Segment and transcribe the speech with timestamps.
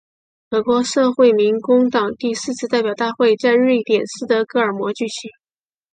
[0.49, 5.29] 俄国社会民主工党第四次代表大会在瑞典斯德哥尔摩举行。